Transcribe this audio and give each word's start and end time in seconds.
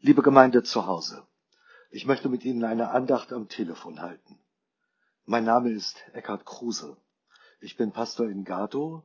Liebe 0.00 0.22
Gemeinde 0.22 0.62
zu 0.62 0.86
Hause, 0.86 1.26
ich 1.90 2.04
möchte 2.04 2.28
mit 2.28 2.44
Ihnen 2.44 2.64
eine 2.64 2.90
Andacht 2.90 3.32
am 3.32 3.48
Telefon 3.48 4.02
halten. 4.02 4.38
Mein 5.24 5.44
Name 5.44 5.70
ist 5.70 5.96
Eckhard 6.12 6.44
Kruse. 6.44 6.98
Ich 7.60 7.78
bin 7.78 7.92
Pastor 7.92 8.28
in 8.28 8.44
Gatow 8.44 9.04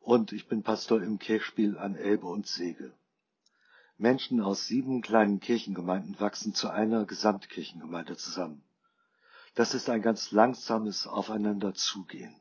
und 0.00 0.32
ich 0.32 0.46
bin 0.46 0.62
Pastor 0.62 1.02
im 1.02 1.18
Kirchspiel 1.18 1.78
an 1.78 1.96
Elbe 1.96 2.26
und 2.26 2.46
Sege. 2.46 2.92
Menschen 3.96 4.42
aus 4.42 4.66
sieben 4.66 5.00
kleinen 5.00 5.40
Kirchengemeinden 5.40 6.20
wachsen 6.20 6.54
zu 6.54 6.68
einer 6.68 7.06
Gesamtkirchengemeinde 7.06 8.18
zusammen. 8.18 8.62
Das 9.54 9.72
ist 9.72 9.88
ein 9.88 10.02
ganz 10.02 10.30
langsames 10.30 11.06
Aufeinander 11.06 11.72
zugehen. 11.72 12.38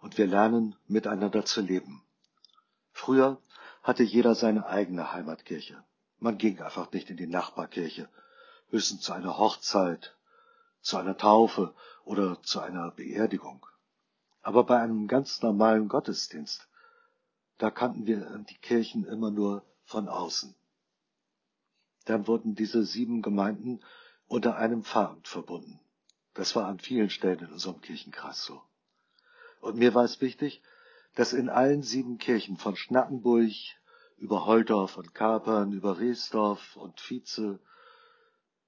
Und 0.00 0.16
wir 0.16 0.28
lernen, 0.28 0.76
miteinander 0.86 1.44
zu 1.44 1.60
leben. 1.60 2.04
Früher 2.92 3.42
hatte 3.82 4.04
jeder 4.04 4.36
seine 4.36 4.66
eigene 4.66 5.12
Heimatkirche. 5.12 5.84
Man 6.24 6.38
ging 6.38 6.58
einfach 6.62 6.90
nicht 6.90 7.10
in 7.10 7.18
die 7.18 7.26
Nachbarkirche, 7.26 8.08
höchstens 8.70 9.02
zu 9.02 9.12
einer 9.12 9.36
Hochzeit, 9.36 10.16
zu 10.80 10.96
einer 10.96 11.18
Taufe 11.18 11.74
oder 12.06 12.40
zu 12.40 12.60
einer 12.60 12.92
Beerdigung. 12.92 13.66
Aber 14.40 14.64
bei 14.64 14.80
einem 14.80 15.06
ganz 15.06 15.42
normalen 15.42 15.86
Gottesdienst, 15.86 16.66
da 17.58 17.70
kannten 17.70 18.06
wir 18.06 18.42
die 18.48 18.56
Kirchen 18.56 19.04
immer 19.04 19.30
nur 19.30 19.66
von 19.84 20.08
außen. 20.08 20.54
Dann 22.06 22.26
wurden 22.26 22.54
diese 22.54 22.86
sieben 22.86 23.20
Gemeinden 23.20 23.80
unter 24.26 24.56
einem 24.56 24.82
Pfarramt 24.82 25.28
verbunden. 25.28 25.78
Das 26.32 26.56
war 26.56 26.68
an 26.68 26.78
vielen 26.78 27.10
Stellen 27.10 27.40
in 27.40 27.52
unserem 27.52 27.82
Kirchenkreis 27.82 28.42
so. 28.42 28.62
Und 29.60 29.76
mir 29.76 29.94
war 29.94 30.04
es 30.04 30.22
wichtig, 30.22 30.62
dass 31.16 31.34
in 31.34 31.50
allen 31.50 31.82
sieben 31.82 32.16
Kirchen 32.16 32.56
von 32.56 32.76
Schnackenburg 32.76 33.52
über 34.16 34.46
Holdorf 34.46 34.96
und 34.96 35.14
Kapern, 35.14 35.72
über 35.72 35.98
Reesdorf 35.98 36.76
und 36.76 37.00
Vize 37.00 37.58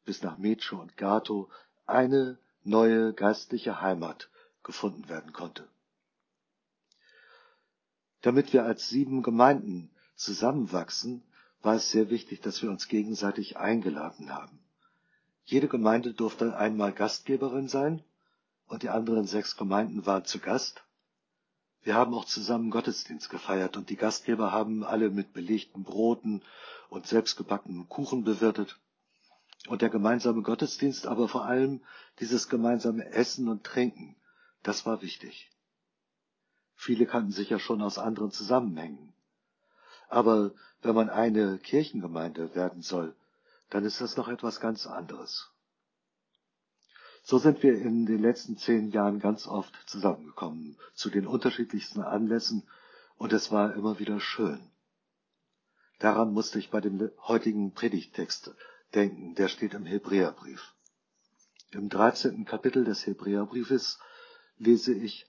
bis 0.05 0.23
nach 0.23 0.39
Metsche 0.39 0.77
und 0.77 0.97
Gato 0.97 1.51
eine 1.87 2.39
neue 2.63 3.13
geistliche 3.13 3.81
Heimat 3.81 4.29
gefunden 4.63 5.09
werden 5.09 5.33
konnte. 5.33 5.69
Damit 8.23 8.53
wir 8.53 8.65
als 8.65 8.89
sieben 8.89 9.23
Gemeinden 9.23 9.91
zusammenwachsen, 10.17 11.23
war 11.63 11.77
es 11.77 11.91
sehr 11.91 12.11
wichtig, 12.11 12.41
dass 12.41 12.63
wir 12.63 12.71
uns 12.71 12.89
gegenseitig 12.89 13.57
eingeladen 13.57 14.33
haben. 14.33 14.59
Jede 15.45 15.69
Gemeinde 15.69 16.13
durfte 16.13 16.57
einmal 16.57 16.93
Gastgeberin 16.93 17.69
sein 17.69 18.03
und 18.67 18.83
die 18.83 18.89
anderen 18.89 19.27
sechs 19.27 19.57
Gemeinden 19.57 20.07
waren 20.07 20.25
zu 20.25 20.41
Gast 20.41 20.86
wir 21.87 21.95
haben 21.95 22.15
auch 22.15 22.25
zusammen 22.25 22.71
Gottesdienst 22.71 23.31
gefeiert 23.31 23.77
und 23.77 23.91
die 23.91 23.97
Gastgeber 23.97 24.51
haben 24.51 24.83
alle 24.83 25.09
mit 25.09 25.33
belegten 25.33 25.85
Broten 25.85 26.43
und 26.89 27.07
selbstgebackenem 27.07 27.89
Kuchen 27.89 28.25
bewirtet. 28.25 28.81
Und 29.69 29.83
der 29.83 29.89
gemeinsame 29.89 30.43
Gottesdienst, 30.43 31.07
aber 31.07 31.29
vor 31.29 31.45
allem 31.45 31.81
dieses 32.19 32.49
gemeinsame 32.49 33.07
Essen 33.13 33.49
und 33.49 33.63
Trinken, 33.63 34.17
das 34.65 34.85
war 34.85 35.01
wichtig. 35.01 35.53
Viele 36.75 37.07
kannten 37.07 37.31
sich 37.31 37.51
ja 37.51 37.61
schon 37.61 37.81
aus 37.81 37.99
anderen 37.99 38.33
Zusammenhängen. 38.33 39.13
Aber 40.09 40.51
wenn 40.83 40.97
man 40.97 41.09
eine 41.09 41.59
Kirchengemeinde 41.59 42.57
werden 42.57 42.83
soll, 42.83 43.15
dann 43.71 43.85
ist 43.85 44.01
das 44.01 44.17
noch 44.17 44.27
etwas 44.27 44.59
ganz 44.59 44.89
anderes. 44.89 45.53
So 47.29 47.39
sind 47.39 47.65
wir 47.65 47.75
in 47.75 48.07
den 48.07 48.23
letzten 48.23 48.57
zehn 48.57 48.93
Jahren 48.93 49.19
ganz 49.19 49.49
oft 49.49 49.75
zusammengekommen, 49.87 50.79
zu 50.95 51.11
den 51.11 51.27
unterschiedlichsten 51.27 52.01
Anlässen, 52.01 52.63
und 53.17 53.33
es 53.33 53.51
war 53.51 53.75
immer 53.75 53.99
wieder 53.99 54.21
schön. 54.21 54.61
Daran 55.99 56.33
musste 56.33 56.61
ich 56.61 56.71
bei 56.71 56.81
dem 56.81 57.11
heutigen 57.19 57.73
Predigttext 57.73 58.55
denken, 58.95 59.35
der 59.35 59.49
steht 59.49 59.75
im 59.75 59.87
Hebräerbrief. 59.87 60.73
Im 61.73 61.89
13. 61.89 62.45
Kapitel 62.45 62.85
des 62.85 63.05
Hebräerbriefes 63.09 63.99
lese 64.59 64.95
ich, 64.95 65.27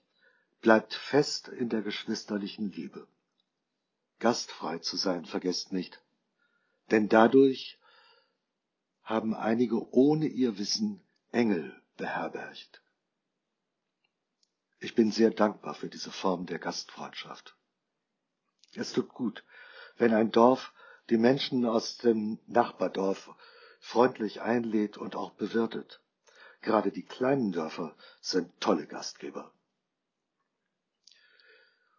bleibt 0.60 0.94
fest 0.94 1.48
in 1.48 1.68
der 1.68 1.82
geschwisterlichen 1.82 2.70
Liebe. 2.70 3.08
Gastfrei 4.20 4.78
zu 4.78 4.96
sein, 4.96 5.24
vergesst 5.24 5.72
nicht, 5.72 6.00
denn 6.92 7.08
dadurch 7.08 7.76
haben 9.02 9.34
einige 9.34 9.92
ohne 9.92 10.26
ihr 10.26 10.58
Wissen 10.58 11.02
Engel 11.32 11.74
beherbergt. 11.98 12.80
Ich 14.80 14.94
bin 14.94 15.12
sehr 15.12 15.30
dankbar 15.30 15.74
für 15.74 15.88
diese 15.88 16.10
Form 16.10 16.46
der 16.46 16.58
Gastfreundschaft. 16.58 17.56
Es 18.74 18.92
tut 18.94 19.10
gut, 19.10 19.44
wenn 19.98 20.14
ein 20.14 20.30
Dorf 20.30 20.72
die 21.10 21.18
Menschen 21.18 21.66
aus 21.66 21.98
dem 21.98 22.38
Nachbardorf 22.46 23.30
freundlich 23.80 24.40
einlädt 24.40 24.96
und 24.96 25.16
auch 25.16 25.32
bewirtet. 25.32 26.00
Gerade 26.60 26.90
die 26.90 27.04
kleinen 27.04 27.52
Dörfer 27.52 27.94
sind 28.20 28.60
tolle 28.60 28.86
Gastgeber. 28.86 29.52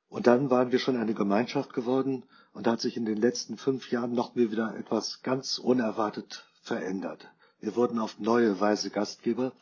Und 0.08 0.28
dann 0.28 0.50
waren 0.50 0.72
wir 0.72 0.80
schon 0.80 0.98
eine 0.98 1.14
Gemeinschaft 1.14 1.74
geworden 1.74 2.24
und 2.52 2.66
hat 2.66 2.82
sich 2.82 2.98
in 2.98 3.06
den 3.06 3.18
letzten 3.18 3.58
fünf 3.58 3.92
Jahren 3.92 4.14
noch 4.14 4.36
mir 4.36 4.52
wieder 4.52 4.76
etwas 4.76 5.22
ganz 5.22 5.60
unerwartet 5.60 6.48
verändert. 6.62 7.28
Wir 7.60 7.76
wurden 7.76 8.00
auf 8.00 8.20
neue 8.20 8.60
Weise 8.60 8.90
Gastgeber 8.90 9.54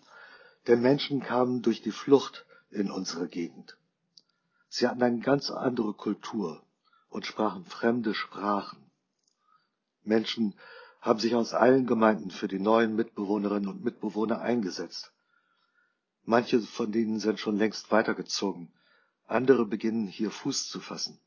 denn 0.68 0.82
Menschen 0.82 1.22
kamen 1.22 1.62
durch 1.62 1.82
die 1.82 1.92
Flucht 1.92 2.46
in 2.70 2.92
unsere 2.92 3.28
Gegend. 3.28 3.78
Sie 4.70 4.88
hatten 4.88 5.02
eine 5.02 5.20
ganz 5.20 5.50
andere 5.50 5.94
Kultur 5.94 6.62
und 7.10 7.26
sprachen 7.26 7.66
fremde 7.66 8.14
Sprachen. 8.14 8.92
Menschen 10.04 10.56
haben 11.02 11.20
sich 11.20 11.36
aus 11.36 11.54
allen 11.54 11.88
Gemeinden 11.88 12.32
für 12.32 12.48
die 12.48 12.60
neuen 12.60 12.96
Mitbewohnerinnen 12.96 13.70
und 13.70 13.84
Mitbewohner 13.84 14.42
eingesetzt. 14.42 15.12
Manche 16.24 16.60
von 16.60 16.92
denen 16.92 17.20
sind 17.20 17.40
schon 17.40 17.58
längst 17.58 17.92
weitergezogen, 17.92 18.74
andere 19.26 19.66
beginnen 19.66 20.08
hier 20.08 20.32
Fuß 20.32 20.68
zu 20.68 20.82
fassen. 20.82 21.20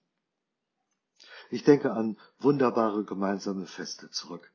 Ich 1.51 1.65
denke 1.65 1.93
an 1.93 2.19
wunderbare 2.39 3.05
gemeinsame 3.05 3.67
Feste 3.67 4.11
zurück. 4.11 4.51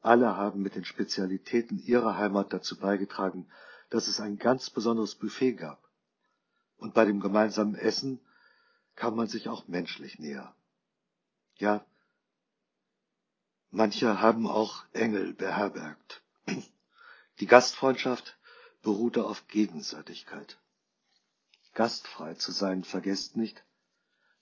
Alle 0.00 0.36
haben 0.36 0.62
mit 0.62 0.74
den 0.74 0.84
Spezialitäten 0.84 1.78
ihrer 1.78 2.18
Heimat 2.18 2.52
dazu 2.52 2.76
beigetragen, 2.76 3.46
dass 3.94 4.08
es 4.08 4.18
ein 4.18 4.38
ganz 4.40 4.70
besonderes 4.70 5.14
Buffet 5.14 5.52
gab. 5.52 5.88
Und 6.78 6.94
bei 6.94 7.04
dem 7.04 7.20
gemeinsamen 7.20 7.76
Essen 7.76 8.18
kam 8.96 9.14
man 9.14 9.28
sich 9.28 9.48
auch 9.48 9.68
menschlich 9.68 10.18
näher. 10.18 10.52
Ja, 11.58 11.86
manche 13.70 14.20
haben 14.20 14.48
auch 14.48 14.84
Engel 14.94 15.32
beherbergt. 15.32 16.22
Die 17.38 17.46
Gastfreundschaft 17.46 18.36
beruhte 18.82 19.26
auf 19.26 19.46
Gegenseitigkeit. 19.46 20.58
Gastfrei 21.74 22.34
zu 22.34 22.50
sein, 22.50 22.82
vergesst 22.82 23.36
nicht, 23.36 23.62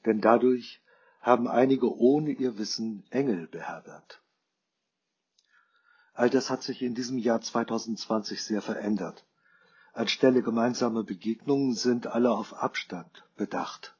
denn 0.06 0.22
dadurch 0.22 0.80
haben 1.20 1.46
einige 1.46 1.94
ohne 1.94 2.30
ihr 2.30 2.56
Wissen 2.56 3.04
Engel 3.10 3.48
beherbergt. 3.48 4.22
All 6.14 6.30
das 6.30 6.48
hat 6.48 6.62
sich 6.62 6.80
in 6.80 6.94
diesem 6.94 7.18
Jahr 7.18 7.42
2020 7.42 8.42
sehr 8.42 8.62
verändert. 8.62 9.26
Anstelle 9.92 10.42
gemeinsamer 10.42 11.04
Begegnungen 11.04 11.74
sind 11.74 12.06
alle 12.06 12.30
auf 12.30 12.54
Abstand 12.54 13.24
bedacht. 13.36 13.94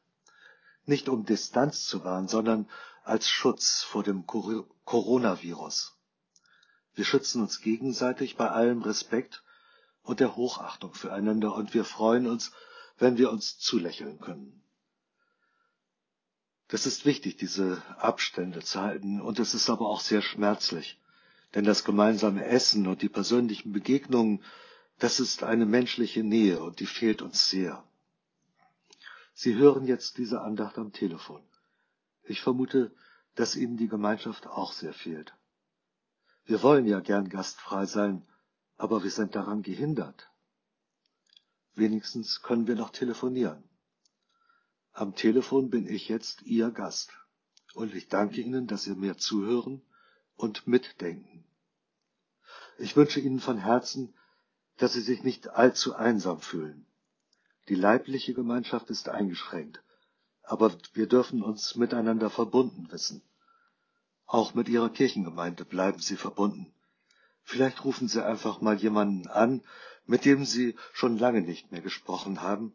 Nicht 0.87 1.09
um 1.09 1.27
Distanz 1.27 1.85
zu 1.85 2.03
wahren, 2.03 2.29
sondern 2.29 2.69
als 3.05 3.29
Schutz 3.29 3.83
vor 3.83 4.03
dem 4.03 4.27
Coronavirus. 4.27 5.97
Wir 6.95 7.05
schützen 7.05 7.43
uns 7.43 7.61
gegenseitig 7.61 8.37
bei 8.37 8.51
allem 8.51 8.83
Respekt 8.83 9.43
und 10.03 10.21
der 10.21 10.37
Hochachtung 10.37 10.95
füreinander 10.95 11.55
und 11.55 11.75
wir 11.75 11.85
freuen 11.85 12.27
uns, 12.27 12.53
wenn 12.99 13.19
wir 13.19 13.31
uns 13.31 13.59
zulächeln 13.59 14.21
können. 14.21 14.63
Das 16.69 16.87
ist 16.87 17.05
wichtig, 17.05 17.37
diese 17.37 17.83
Abstände 17.99 18.61
zu 18.61 18.81
halten, 18.81 19.21
und 19.21 19.39
es 19.39 19.53
ist 19.53 19.69
aber 19.69 19.89
auch 19.89 20.01
sehr 20.01 20.23
schmerzlich, 20.23 20.99
denn 21.55 21.65
das 21.65 21.85
gemeinsame 21.85 22.47
Essen 22.47 22.87
und 22.87 23.03
die 23.03 23.11
persönlichen 23.11 23.73
Begegnungen 23.73 24.43
das 24.99 25.21
ist 25.21 25.43
eine 25.43 25.67
menschliche 25.67 26.23
Nähe 26.23 26.63
und 26.63 26.81
die 26.81 26.87
fehlt 26.87 27.23
uns 27.23 27.49
sehr. 27.49 27.85
Sie 29.35 29.55
hören 29.55 29.87
jetzt 29.87 30.19
diese 30.19 30.41
Andacht 30.43 30.79
am 30.79 30.93
Telefon. 30.93 31.43
Ich 32.23 32.41
vermute, 32.41 32.95
dass 33.35 33.57
Ihnen 33.57 33.77
die 33.77 33.89
Gemeinschaft 33.89 34.47
auch 34.47 34.73
sehr 34.73 34.93
fehlt. 34.93 35.35
Wir 36.45 36.63
wollen 36.63 36.87
ja 36.87 37.01
gern 37.01 37.29
gastfrei 37.29 37.87
sein, 37.87 38.27
aber 38.77 39.03
wir 39.03 39.11
sind 39.11 39.35
daran 39.35 39.63
gehindert. 39.63 40.31
Wenigstens 41.75 42.43
können 42.43 42.67
wir 42.67 42.77
noch 42.77 42.91
telefonieren. 42.91 43.63
Am 44.93 45.15
Telefon 45.15 45.71
bin 45.71 45.89
ich 45.89 46.09
jetzt 46.09 46.43
Ihr 46.43 46.71
Gast 46.71 47.13
und 47.75 47.95
ich 47.95 48.09
danke 48.09 48.41
Ihnen, 48.41 48.67
dass 48.67 48.85
Sie 48.85 48.95
mir 48.95 49.17
zuhören 49.17 49.83
und 50.37 50.67
mitdenken. 50.67 51.45
Ich 52.79 52.97
wünsche 52.97 53.21
Ihnen 53.21 53.41
von 53.41 53.57
Herzen, 53.57 54.15
dass 54.77 54.95
sie 54.95 55.01
sich 55.01 55.23
nicht 55.23 55.49
allzu 55.51 55.95
einsam 55.95 56.41
fühlen. 56.41 56.87
Die 57.69 57.75
leibliche 57.75 58.35
Gemeinschaft 58.35 58.91
ist 58.91 59.09
eingeschränkt, 59.09 59.83
aber 60.43 60.77
wir 60.95 61.07
dürfen 61.07 61.43
uns 61.43 61.77
miteinander 61.77 62.31
verbunden 62.31 62.91
wissen. 62.91 63.23
Auch 64.27 64.55
mit 64.55 64.69
Ihrer 64.69 64.91
Kirchengemeinde 64.91 65.65
bleiben 65.65 66.01
Sie 66.01 66.17
verbunden. 66.17 66.73
Vielleicht 67.43 67.85
rufen 67.85 68.09
Sie 68.09 68.25
einfach 68.25 68.61
mal 68.61 68.77
jemanden 68.77 69.29
an, 69.29 69.63
mit 70.07 70.25
dem 70.25 70.45
Sie 70.45 70.75
schon 70.93 71.19
lange 71.19 71.43
nicht 71.43 71.71
mehr 71.71 71.83
gesprochen 71.83 72.41
haben. 72.43 72.73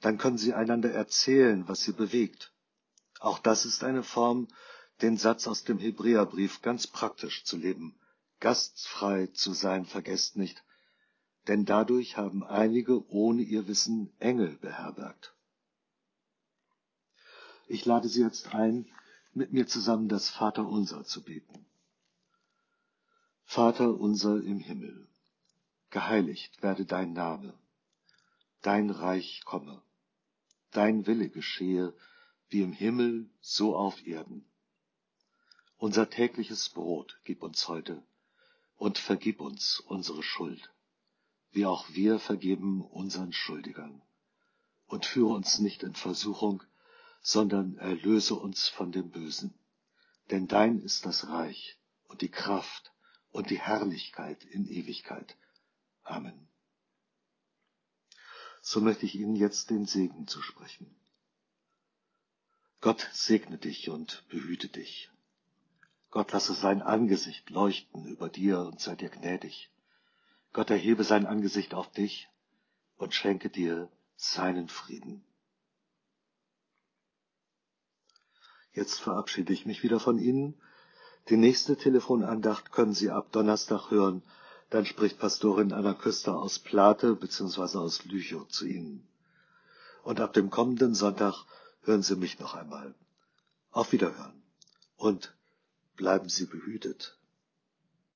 Dann 0.00 0.18
können 0.18 0.38
Sie 0.38 0.52
einander 0.52 0.90
erzählen, 0.90 1.68
was 1.68 1.82
Sie 1.82 1.92
bewegt. 1.92 2.52
Auch 3.20 3.38
das 3.38 3.64
ist 3.64 3.84
eine 3.84 4.02
Form, 4.02 4.48
den 5.00 5.16
Satz 5.16 5.46
aus 5.46 5.64
dem 5.64 5.78
Hebräerbrief 5.78 6.62
ganz 6.62 6.86
praktisch 6.86 7.44
zu 7.44 7.56
leben. 7.56 7.98
Gastfrei 8.40 9.28
zu 9.28 9.52
sein, 9.52 9.84
vergesst 9.84 10.36
nicht, 10.36 10.62
denn 11.50 11.64
dadurch 11.64 12.16
haben 12.16 12.44
einige 12.44 13.10
ohne 13.10 13.42
ihr 13.42 13.66
Wissen 13.66 14.12
Engel 14.20 14.56
beherbergt. 14.58 15.34
Ich 17.66 17.84
lade 17.84 18.08
Sie 18.08 18.22
jetzt 18.22 18.54
ein, 18.54 18.86
mit 19.32 19.52
mir 19.52 19.66
zusammen 19.66 20.08
das 20.08 20.28
Vaterunser 20.30 21.04
zu 21.04 21.24
beten. 21.24 21.66
Vater 23.42 23.98
unser 23.98 24.36
im 24.36 24.60
Himmel, 24.60 25.08
geheiligt 25.90 26.62
werde 26.62 26.84
dein 26.84 27.14
Name, 27.14 27.52
dein 28.62 28.88
Reich 28.88 29.42
komme, 29.44 29.82
dein 30.70 31.08
Wille 31.08 31.30
geschehe, 31.30 31.92
wie 32.48 32.62
im 32.62 32.72
Himmel, 32.72 33.28
so 33.40 33.74
auf 33.74 34.06
Erden. 34.06 34.48
Unser 35.78 36.10
tägliches 36.10 36.68
Brot 36.68 37.18
gib 37.24 37.42
uns 37.42 37.66
heute 37.66 38.04
und 38.76 38.98
vergib 38.98 39.40
uns 39.40 39.80
unsere 39.80 40.22
Schuld, 40.22 40.70
wie 41.52 41.66
auch 41.66 41.88
wir 41.90 42.18
vergeben 42.18 42.82
unseren 42.82 43.32
Schuldigern. 43.32 44.02
Und 44.86 45.06
führe 45.06 45.34
uns 45.34 45.58
nicht 45.58 45.82
in 45.82 45.94
Versuchung, 45.94 46.62
sondern 47.22 47.76
erlöse 47.78 48.34
uns 48.34 48.68
von 48.68 48.92
dem 48.92 49.10
Bösen. 49.10 49.54
Denn 50.30 50.46
dein 50.46 50.80
ist 50.80 51.06
das 51.06 51.28
Reich 51.28 51.78
und 52.08 52.22
die 52.22 52.30
Kraft 52.30 52.92
und 53.30 53.50
die 53.50 53.60
Herrlichkeit 53.60 54.44
in 54.44 54.66
Ewigkeit. 54.66 55.36
Amen. 56.02 56.48
So 58.62 58.80
möchte 58.80 59.06
ich 59.06 59.14
Ihnen 59.14 59.36
jetzt 59.36 59.70
den 59.70 59.86
Segen 59.86 60.26
zusprechen. 60.26 60.94
Gott 62.80 63.08
segne 63.12 63.58
dich 63.58 63.90
und 63.90 64.24
behüte 64.28 64.68
dich. 64.68 65.10
Gott 66.10 66.32
lasse 66.32 66.54
sein 66.54 66.82
Angesicht 66.82 67.50
leuchten 67.50 68.06
über 68.06 68.28
dir 68.28 68.60
und 68.60 68.80
sei 68.80 68.96
dir 68.96 69.10
gnädig. 69.10 69.69
Gott 70.52 70.70
erhebe 70.70 71.04
sein 71.04 71.26
Angesicht 71.26 71.74
auf 71.74 71.90
dich 71.92 72.28
und 72.96 73.14
schenke 73.14 73.50
dir 73.50 73.88
seinen 74.16 74.68
Frieden. 74.68 75.24
Jetzt 78.72 79.00
verabschiede 79.00 79.52
ich 79.52 79.66
mich 79.66 79.82
wieder 79.82 80.00
von 80.00 80.18
Ihnen. 80.18 80.60
Die 81.28 81.36
nächste 81.36 81.76
Telefonandacht 81.76 82.72
können 82.72 82.94
Sie 82.94 83.10
ab 83.10 83.32
Donnerstag 83.32 83.90
hören. 83.90 84.22
Dann 84.70 84.86
spricht 84.86 85.18
Pastorin 85.18 85.72
Anna 85.72 85.94
Küster 85.94 86.38
aus 86.38 86.58
Plate 86.58 87.14
bzw. 87.16 87.78
aus 87.78 88.04
Lüchow 88.04 88.46
zu 88.48 88.66
Ihnen. 88.66 89.06
Und 90.02 90.20
ab 90.20 90.32
dem 90.32 90.50
kommenden 90.50 90.94
Sonntag 90.94 91.44
hören 91.82 92.02
Sie 92.02 92.16
mich 92.16 92.38
noch 92.38 92.54
einmal. 92.54 92.94
Auf 93.70 93.92
Wiederhören 93.92 94.42
und 94.96 95.34
bleiben 95.96 96.28
Sie 96.28 96.46
behütet. 96.46 97.19